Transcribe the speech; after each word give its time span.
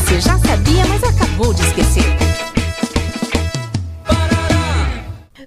você 0.00 0.20
já 0.20 0.38
sabia, 0.38 0.84
mas 0.86 1.02
acabou 1.04 1.52
de 1.52 1.62
esquecer. 1.62 2.02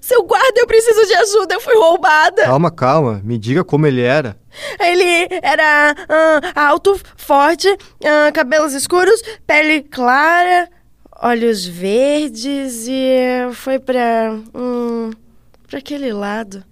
Seu 0.00 0.22
guarda, 0.22 0.60
eu 0.60 0.66
preciso 0.66 1.06
de 1.06 1.14
ajuda, 1.14 1.54
eu 1.54 1.60
fui 1.60 1.74
roubada. 1.74 2.44
Calma, 2.44 2.70
calma. 2.70 3.20
Me 3.24 3.36
diga 3.38 3.64
como 3.64 3.86
ele 3.86 4.02
era. 4.02 4.36
Ele 4.78 5.28
era 5.42 5.94
ah, 6.08 6.68
alto, 6.68 6.98
forte, 7.16 7.68
ah, 8.04 8.30
cabelos 8.32 8.74
escuros, 8.74 9.20
pele 9.46 9.82
clara, 9.82 10.68
olhos 11.20 11.66
verdes 11.66 12.86
e 12.86 13.52
foi 13.54 13.78
pra. 13.78 14.38
Hum, 14.54 15.10
pra 15.68 15.78
aquele 15.78 16.12
lado. 16.12 16.62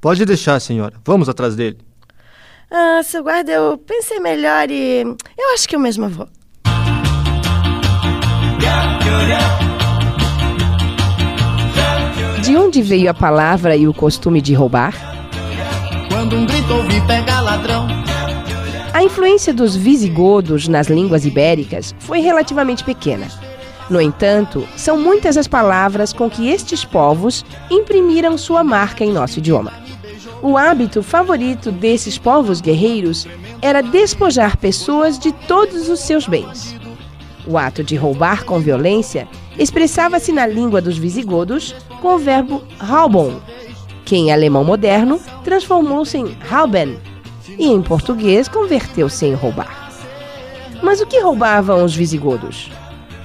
Pode 0.00 0.24
deixar, 0.24 0.60
senhora. 0.60 0.94
Vamos 1.04 1.28
atrás 1.28 1.56
dele. 1.56 1.78
Ah, 2.70 3.00
seu 3.02 3.22
guarda, 3.22 3.50
eu 3.50 3.78
pensei 3.78 4.20
melhor 4.20 4.70
e. 4.70 5.02
Eu 5.36 5.54
acho 5.54 5.68
que 5.68 5.74
eu 5.74 5.80
mesma 5.80 6.08
vou. 6.08 6.28
De 12.42 12.56
onde 12.56 12.80
veio 12.80 13.10
a 13.10 13.14
palavra 13.14 13.74
e 13.74 13.88
o 13.88 13.92
costume 13.92 14.40
de 14.40 14.54
roubar? 14.54 14.94
Quando 16.08 16.36
um 16.36 16.46
grito 16.46 16.72
ouvi 16.72 17.00
pegar 17.06 17.40
ladrão. 17.40 17.88
A 18.92 19.02
influência 19.02 19.52
dos 19.52 19.74
visigodos 19.76 20.68
nas 20.68 20.86
línguas 20.86 21.26
ibéricas 21.26 21.94
foi 21.98 22.20
relativamente 22.20 22.84
pequena. 22.84 23.26
No 23.90 24.00
entanto, 24.00 24.66
são 24.76 24.96
muitas 24.96 25.36
as 25.36 25.46
palavras 25.46 26.12
com 26.12 26.30
que 26.30 26.48
estes 26.48 26.84
povos 26.84 27.44
imprimiram 27.70 28.38
sua 28.38 28.64
marca 28.64 29.04
em 29.04 29.12
nosso 29.12 29.38
idioma. 29.38 29.72
O 30.42 30.56
hábito 30.56 31.02
favorito 31.02 31.70
desses 31.72 32.16
povos 32.16 32.60
guerreiros 32.60 33.26
era 33.60 33.82
despojar 33.82 34.56
pessoas 34.56 35.18
de 35.18 35.32
todos 35.32 35.88
os 35.88 36.00
seus 36.00 36.26
bens. 36.26 36.74
O 37.46 37.56
ato 37.56 37.84
de 37.84 37.94
roubar 37.94 38.44
com 38.44 38.58
violência 38.58 39.28
expressava-se 39.56 40.32
na 40.32 40.46
língua 40.46 40.80
dos 40.80 40.98
visigodos 40.98 41.74
com 42.02 42.16
o 42.16 42.18
verbo 42.18 42.62
raubon, 42.78 43.40
que 44.04 44.16
em 44.16 44.32
alemão 44.32 44.64
moderno 44.64 45.20
transformou-se 45.44 46.18
em 46.18 46.36
rauben 46.40 46.98
e 47.58 47.66
em 47.66 47.80
português 47.80 48.48
converteu-se 48.48 49.26
em 49.26 49.34
roubar. 49.34 49.90
Mas 50.82 51.00
o 51.00 51.06
que 51.06 51.20
roubavam 51.20 51.84
os 51.84 51.94
visigodos? 51.94 52.70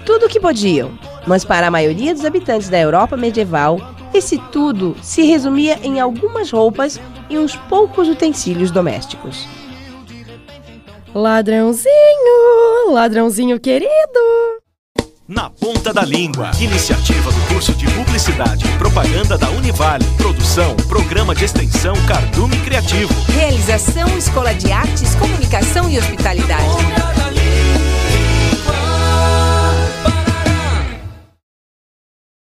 Tudo 0.06 0.26
o 0.26 0.30
que 0.30 0.40
podiam, 0.40 0.92
mas 1.28 1.44
para 1.44 1.68
a 1.68 1.72
maioria 1.72 2.14
dos 2.14 2.26
habitantes 2.26 2.70
da 2.70 2.80
Europa 2.80 3.18
medieval, 3.18 3.80
esse 4.14 4.38
tudo 4.52 4.96
se 5.02 5.24
resumia 5.24 5.80
em 5.84 6.00
algumas 6.00 6.52
roupas 6.52 7.00
e 7.30 7.38
uns 7.38 7.56
poucos 7.56 8.08
utensílios 8.08 8.72
domésticos. 8.72 9.48
Ladrãozinho, 11.14 12.94
ladrãozinho 12.94 13.60
querido. 13.60 13.92
Na 15.28 15.50
Ponta 15.50 15.94
da 15.94 16.04
Língua. 16.04 16.52
Iniciativa 16.58 17.30
do 17.30 17.48
curso 17.48 17.74
de 17.74 17.86
Publicidade 17.92 18.66
e 18.66 18.78
Propaganda 18.78 19.38
da 19.38 19.50
Univale. 19.50 20.06
Produção, 20.16 20.74
Programa 20.88 21.36
de 21.36 21.44
Extensão 21.44 21.96
Cardume 22.06 22.58
Criativo. 22.62 23.14
Realização 23.34 24.18
Escola 24.18 24.54
de 24.54 24.72
Artes, 24.72 25.14
Comunicação 25.16 25.90
e 25.90 26.00
Hospitalidade. 26.00 26.64